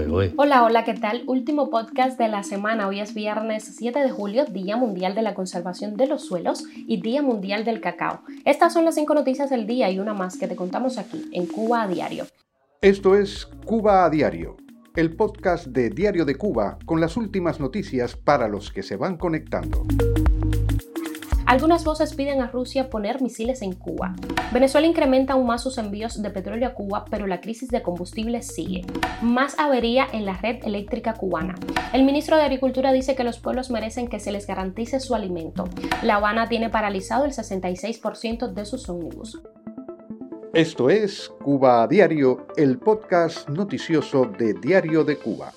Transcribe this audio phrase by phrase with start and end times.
[0.00, 0.32] ¿eh?
[0.36, 1.22] Hola, hola, ¿qué tal?
[1.26, 2.88] Último podcast de la semana.
[2.88, 7.02] Hoy es viernes 7 de julio, Día Mundial de la Conservación de los Suelos y
[7.02, 8.22] Día Mundial del Cacao.
[8.46, 11.46] Estas son las cinco noticias del día y una más que te contamos aquí, en
[11.46, 12.24] Cuba a Diario.
[12.80, 14.56] Esto es Cuba a Diario,
[14.96, 19.18] el podcast de Diario de Cuba con las últimas noticias para los que se van
[19.18, 19.84] conectando.
[21.46, 24.14] Algunas voces piden a Rusia poner misiles en Cuba.
[24.52, 28.42] Venezuela incrementa aún más sus envíos de petróleo a Cuba, pero la crisis de combustible
[28.42, 28.84] sigue.
[29.20, 31.54] Más avería en la red eléctrica cubana.
[31.92, 35.64] El ministro de Agricultura dice que los pueblos merecen que se les garantice su alimento.
[36.02, 39.40] La Habana tiene paralizado el 66% de sus ómnibus.
[40.54, 45.52] Esto es Cuba a Diario, el podcast noticioso de Diario de Cuba.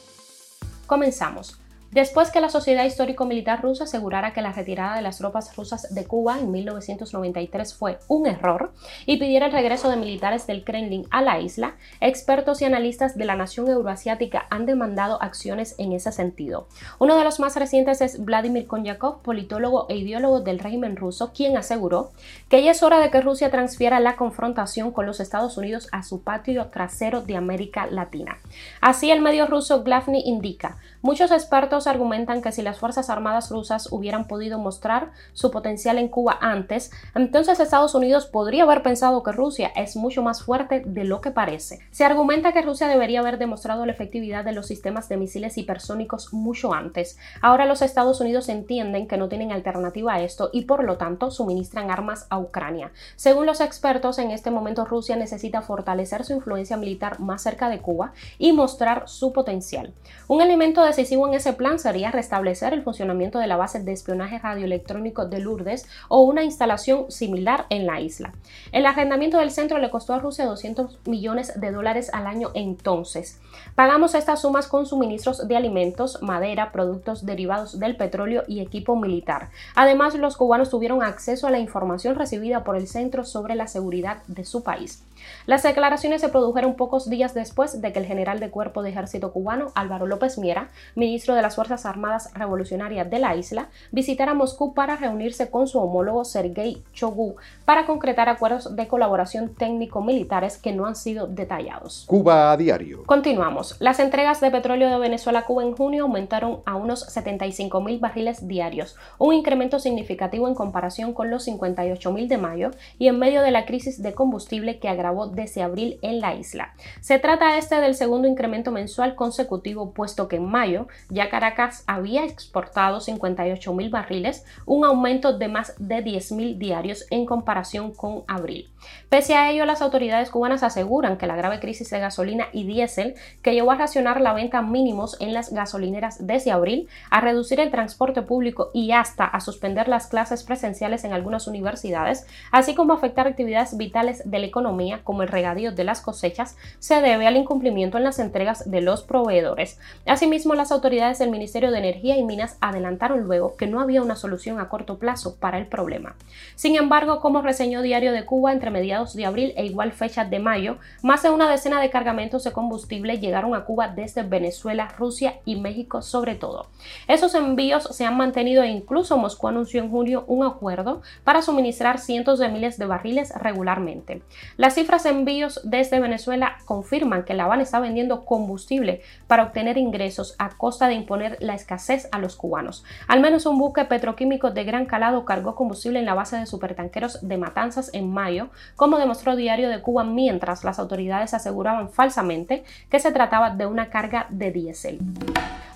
[0.87, 1.59] Comenzamos.
[1.95, 6.05] Después que la Sociedad Histórico-Militar Rusa asegurara que la retirada de las tropas rusas de
[6.05, 8.73] Cuba en 1993 fue un error
[9.05, 13.23] y pidiera el regreso de militares del Kremlin a la isla, expertos y analistas de
[13.23, 16.67] la nación euroasiática han demandado acciones en ese sentido.
[16.99, 21.55] Uno de los más recientes es Vladimir Konyakov, politólogo e ideólogo del régimen ruso, quien
[21.55, 22.11] aseguró
[22.49, 26.03] que ya es hora de que Rusia transfiera la confrontación con los Estados Unidos a
[26.03, 28.37] su patio trasero de América Latina.
[28.81, 33.91] Así el medio ruso Glavny indica, muchos expertos argumentan que si las Fuerzas Armadas rusas
[33.91, 39.31] hubieran podido mostrar su potencial en Cuba antes, entonces Estados Unidos podría haber pensado que
[39.31, 41.79] Rusia es mucho más fuerte de lo que parece.
[41.91, 46.33] Se argumenta que Rusia debería haber demostrado la efectividad de los sistemas de misiles hipersónicos
[46.33, 47.17] mucho antes.
[47.41, 51.31] Ahora los Estados Unidos entienden que no tienen alternativa a esto y por lo tanto
[51.31, 52.91] suministran armas a Ucrania.
[53.15, 57.79] Según los expertos, en este momento Rusia necesita fortalecer su influencia militar más cerca de
[57.79, 59.93] Cuba y mostrar su potencial.
[60.27, 64.39] Un elemento decisivo en ese plan sería restablecer el funcionamiento de la base de espionaje
[64.39, 68.33] radioelectrónico de Lourdes o una instalación similar en la isla.
[68.71, 73.39] El arrendamiento del centro le costó a Rusia 200 millones de dólares al año entonces.
[73.75, 79.49] Pagamos estas sumas con suministros de alimentos, madera, productos derivados del petróleo y equipo militar.
[79.75, 84.23] Además, los cubanos tuvieron acceso a la información recibida por el centro sobre la seguridad
[84.27, 85.03] de su país.
[85.45, 89.31] Las declaraciones se produjeron pocos días después de que el general de cuerpo de ejército
[89.31, 94.73] cubano, Álvaro López Miera, ministro de las Fuerzas Armadas Revolucionarias de la isla, visitara Moscú
[94.73, 100.85] para reunirse con su homólogo Sergei Chogú para concretar acuerdos de colaboración técnico-militares que no
[100.85, 102.03] han sido detallados.
[102.07, 103.03] Cuba a diario.
[103.05, 103.77] Continuamos.
[103.79, 107.99] Las entregas de petróleo de Venezuela a Cuba en junio aumentaron a unos 75 mil
[107.99, 113.17] barriles diarios, un incremento significativo en comparación con los 58 mil de mayo y en
[113.17, 116.73] medio de la crisis de combustible que agravó desde abril en la isla.
[116.99, 121.44] Se trata este del segundo incremento mensual consecutivo, puesto que en mayo ya Caracas
[121.87, 127.93] había exportado 58 mil barriles, un aumento de más de 10 mil diarios en comparación
[127.93, 128.69] con abril.
[129.09, 133.15] Pese a ello, las autoridades cubanas aseguran que la grave crisis de gasolina y diésel
[133.41, 137.71] que llevó a racionar la venta mínimos en las gasolineras desde abril, a reducir el
[137.71, 143.27] transporte público y hasta a suspender las clases presenciales en algunas universidades, así como afectar
[143.27, 147.97] actividades vitales de la economía como el regadío de las cosechas, se debe al incumplimiento
[147.97, 149.79] en las entregas de los proveedores.
[150.05, 154.15] Asimismo, las autoridades del Ministerio de Energía y Minas adelantaron luego que no había una
[154.15, 156.15] solución a corto plazo para el problema.
[156.55, 160.39] Sin embargo, como reseñó Diario de Cuba entre mediados de abril e igual fecha de
[160.39, 165.35] mayo, más de una decena de cargamentos de combustible llegaron a Cuba desde Venezuela, Rusia
[165.45, 166.67] y México sobre todo.
[167.07, 171.99] Esos envíos se han mantenido e incluso Moscú anunció en junio un acuerdo para suministrar
[171.99, 174.21] cientos de miles de barriles regularmente.
[174.57, 179.77] Las cifras de envíos desde Venezuela confirman que La Habana está vendiendo combustible para obtener
[179.77, 182.83] ingresos a costa de imponer la escasez a los cubanos.
[183.07, 187.27] Al menos un buque petroquímico de gran calado cargó combustible en la base de supertanqueros
[187.27, 192.99] de Matanzas en mayo, como demostró Diario de Cuba mientras las autoridades aseguraban falsamente que
[192.99, 194.99] se trataba de una carga de diésel.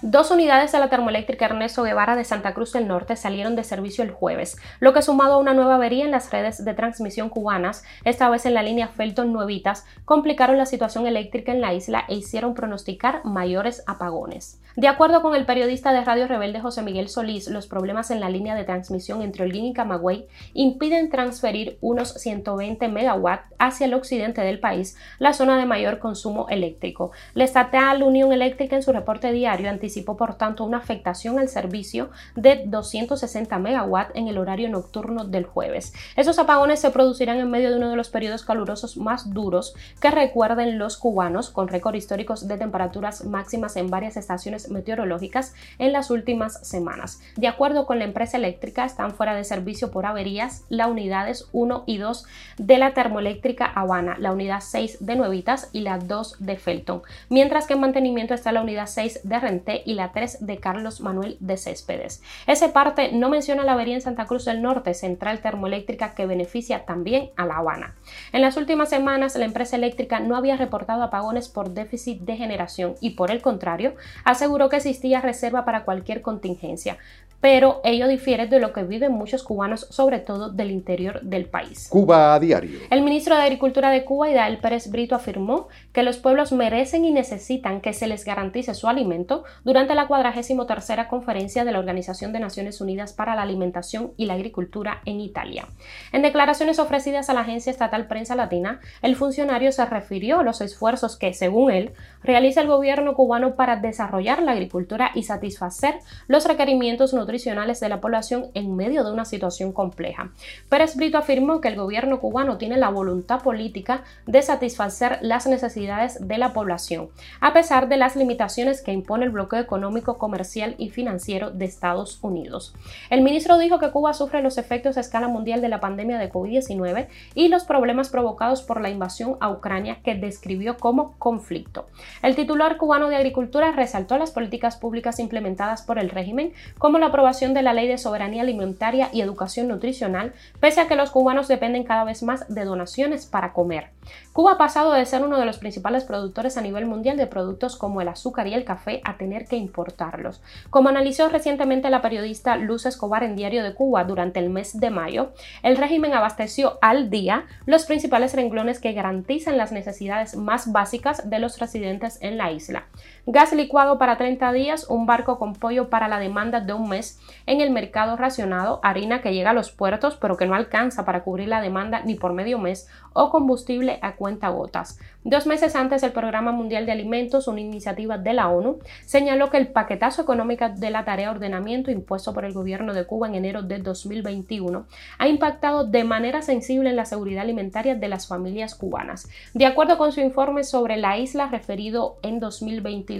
[0.02, 4.02] Dos unidades de la termoeléctrica Ernesto Guevara de Santa Cruz del Norte salieron de servicio
[4.02, 7.84] el jueves, lo que sumado a una nueva avería en las redes de transmisión cubanas,
[8.06, 12.16] esta vez en la línea Felton Nuevitas, complicaron la situación eléctrica en la isla e
[12.16, 14.62] hicieron pronosticar mayores apagones.
[14.78, 18.30] De acuerdo con el periodista de Radio Rebelde José Miguel Solís, los problemas en la
[18.30, 24.40] línea de transmisión entre Holguín y Camagüey impiden transferir unos 120 megawatts hacia el occidente
[24.40, 27.12] del país, la zona de mayor consumo eléctrico.
[27.34, 31.50] La estatal Unión Eléctrica en su reporte diario anticipa anticipó por tanto una afectación al
[31.50, 35.94] servicio de 260 megawatts en el horario nocturno del jueves.
[36.15, 40.12] Esos apagones se producirán en medio de uno de los periodos calurosos más duros que
[40.12, 46.12] recuerden los cubanos, con récord históricos de temperaturas máximas en varias estaciones meteorológicas en las
[46.12, 47.19] últimas semanas.
[47.35, 51.83] De acuerdo con la empresa eléctrica, están fuera de servicio por averías las unidades 1
[51.88, 52.25] y 2
[52.59, 57.65] de la termoeléctrica Habana, la unidad 6 de Nuevitas y la 2 de Felton, mientras
[57.65, 61.38] que en mantenimiento está la unidad 6 de Renté y la 3 de Carlos Manuel
[61.40, 62.22] de Céspedes.
[62.48, 66.86] Ese parte no menciona la avería en Santa Cruz del Norte, central termoeléctrica que beneficia
[66.86, 67.96] también a La Habana.
[68.31, 72.96] En las últimas semanas, la empresa eléctrica no había reportado apagones por déficit de generación
[73.02, 76.98] y por el contrario, aseguró que existía reserva para cualquier contingencia
[77.41, 81.88] pero ello difiere de lo que viven muchos cubanos, sobre todo del interior del país.
[81.89, 82.80] Cuba a diario.
[82.89, 87.12] El ministro de Agricultura de Cuba, Idael Pérez Brito, afirmó que los pueblos merecen y
[87.12, 92.39] necesitan que se les garantice su alimento durante la 43 conferencia de la Organización de
[92.39, 95.68] Naciones Unidas para la Alimentación y la Agricultura en Italia.
[96.12, 100.62] En declaraciones ofrecidas a la agencia estatal Prensa Latina, el funcionario se refirió a los
[100.62, 105.95] esfuerzos que, según él, realiza el gobierno cubano para desarrollar la agricultura y satisfacer
[106.27, 110.31] los requerimientos nutricionales nutricionales de la población en medio de una situación compleja.
[110.68, 116.28] Pérez Brito afirmó que el gobierno cubano tiene la voluntad política de satisfacer las necesidades
[116.28, 117.10] de la población,
[117.40, 122.18] a pesar de las limitaciones que impone el bloqueo económico, comercial y financiero de Estados
[122.24, 122.74] Unidos.
[123.12, 126.31] El ministro dijo que Cuba sufre los efectos a escala mundial de la pandemia de
[126.31, 131.86] COVID-19 y los problemas provocados por la invasión a Ucrania que describió como conflicto.
[132.24, 137.12] El titular cubano de Agricultura resaltó las políticas públicas implementadas por el régimen, como la
[137.19, 140.31] aprobación de la Ley de Soberanía Alimentaria y Educación Nutricional,
[140.62, 143.89] pese a que los cubanos dependen cada vez más de donaciones para comer.
[144.31, 147.75] Cuba ha pasado de ser uno de los principales productores a nivel mundial de productos
[147.75, 150.42] como el azúcar y el café a tener que importarlos.
[150.69, 154.89] Como analizó recientemente la periodista Luz Escobar en Diario de Cuba durante el mes de
[154.89, 161.30] mayo, el régimen abasteció al día los principales renglones que garantizan las necesidades más básicas
[161.30, 162.86] de los residentes en la isla.
[163.31, 167.20] Gas licuado para 30 días, un barco con pollo para la demanda de un mes
[167.46, 171.24] en el mercado racionado, harina que llega a los puertos pero que no alcanza para
[171.24, 174.98] cubrir la demanda ni por medio mes o combustible a cuenta gotas.
[175.24, 179.58] Dos meses antes, el Programa Mundial de Alimentos, una iniciativa de la ONU, señaló que
[179.58, 183.36] el paquetazo económico de la tarea de ordenamiento impuesto por el gobierno de Cuba en
[183.36, 184.88] enero de 2021
[185.20, 189.30] ha impactado de manera sensible en la seguridad alimentaria de las familias cubanas.
[189.54, 193.19] De acuerdo con su informe sobre la isla referido en 2022,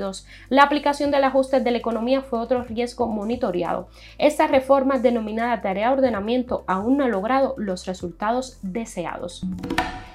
[0.50, 3.88] la aplicación del ajuste de la economía fue otro riesgo monitoreado.
[4.18, 9.44] Esta reforma denominada tarea de ordenamiento aún no ha logrado los resultados deseados.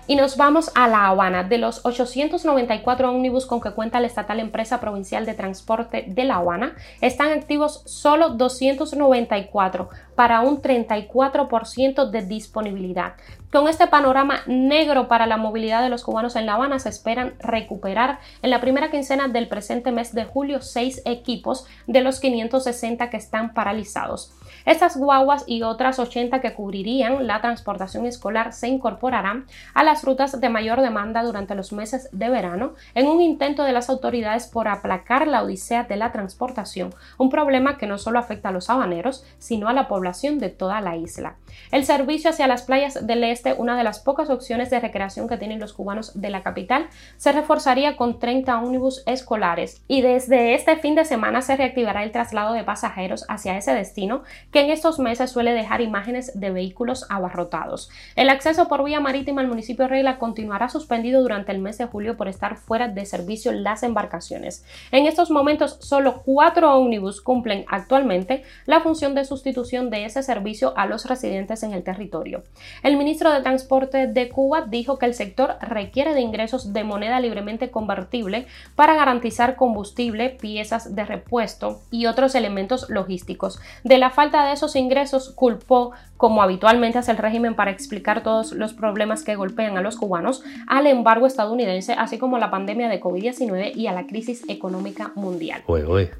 [0.06, 1.44] Y nos vamos a La Habana.
[1.44, 6.36] De los 894 ómnibus con que cuenta la estatal empresa provincial de transporte de La
[6.36, 13.14] Habana, están activos solo 294 para un 34% de disponibilidad.
[13.50, 17.34] Con este panorama negro para la movilidad de los cubanos en La Habana, se esperan
[17.38, 23.08] recuperar en la primera quincena del presente mes de julio seis equipos de los 560
[23.08, 24.34] que están paralizados.
[24.66, 30.40] Estas guaguas y otras 80 que cubrirían la transportación escolar se incorporarán a las rutas
[30.40, 34.66] de mayor demanda durante los meses de verano en un intento de las autoridades por
[34.66, 39.24] aplacar la odisea de la transportación, un problema que no solo afecta a los habaneros,
[39.38, 41.36] sino a la población de toda la isla.
[41.70, 45.36] El servicio hacia las playas del este, una de las pocas opciones de recreación que
[45.36, 50.74] tienen los cubanos de la capital, se reforzaría con 30 ómnibus escolares y desde este
[50.74, 54.98] fin de semana se reactivará el traslado de pasajeros hacia ese destino que en estos
[54.98, 57.90] meses suele dejar imágenes de vehículos abarrotados.
[58.16, 62.16] El acceso por vía marítima al municipio Regla continuará suspendido durante el mes de julio
[62.16, 64.64] por estar fuera de servicio las embarcaciones.
[64.90, 70.72] En estos momentos, solo cuatro ómnibus cumplen actualmente la función de sustitución de ese servicio
[70.76, 72.42] a los residentes en el territorio.
[72.82, 77.20] El ministro de Transporte de Cuba dijo que el sector requiere de ingresos de moneda
[77.20, 83.60] libremente convertible para garantizar combustible, piezas de repuesto y otros elementos logísticos.
[83.82, 85.92] De la falta de esos ingresos culpó,
[86.24, 90.42] como habitualmente hace el régimen para explicar todos los problemas que golpean a los cubanos,
[90.66, 95.12] al embargo estadounidense, así como a la pandemia de COVID-19 y a la crisis económica
[95.16, 95.62] mundial.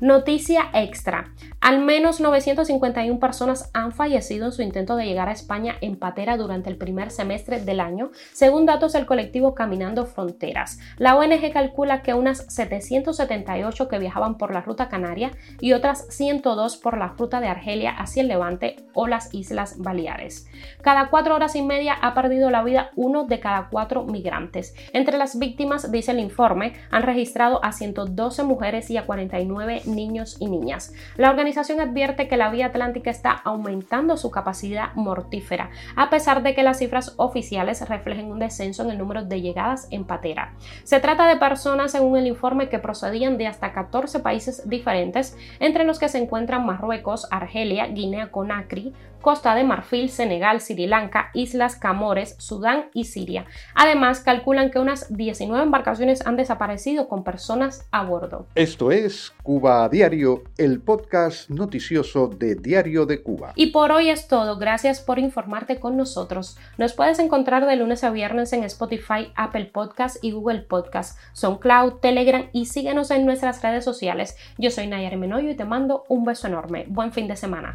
[0.03, 1.33] Noticia extra.
[1.63, 6.37] Al menos 951 personas han fallecido en su intento de llegar a España en patera
[6.37, 10.81] durante el primer semestre del año, según datos del colectivo Caminando Fronteras.
[10.99, 15.31] La ONG calcula que unas 778 que viajaban por la ruta canaria
[15.63, 19.94] y otras 102 por la ruta de Argelia hacia el Levante o las Islas Baleares
[20.83, 24.75] Cada cuatro horas y media ha perdido la vida uno de cada cuatro migrantes.
[24.93, 30.37] Entre las víctimas, dice el informe, han registrado a 112 mujeres y a 49 niños
[30.41, 30.93] y niñas.
[31.17, 36.55] La organización advierte que la vía atlántica está aumentando su capacidad mortífera, a pesar de
[36.55, 40.55] que las cifras oficiales reflejen un descenso en el número de llegadas en patera.
[40.85, 45.85] Se trata de personas, según el informe, que procedían de hasta 14 países diferentes, entre
[45.85, 48.93] los que se encuentran Marruecos, Argelia, Guinea-Conakry,
[49.25, 53.47] Costa de Marfil, Senegal, Sri Lanka, Islas Camores, Sudán y Siria.
[53.75, 58.47] Además, calculan que unas 19 embarcaciones han desaparecido con personas a bordo.
[58.55, 63.53] Esto es Cuba a Diario, el podcast noticioso de Diario de Cuba.
[63.57, 64.59] Y por hoy es todo.
[64.59, 66.57] Gracias por informarte con nosotros.
[66.79, 71.95] Nos puedes encontrar de lunes a viernes en Spotify, Apple Podcast y Google Podcast, SoundCloud,
[71.95, 74.37] Telegram y síguenos en nuestras redes sociales.
[74.57, 76.85] Yo soy Nayar Menoyo y te mando un beso enorme.
[76.89, 77.73] Buen fin de semana.